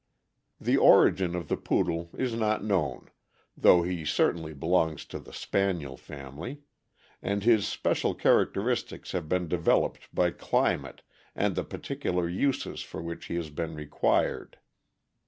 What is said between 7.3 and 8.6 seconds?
his special char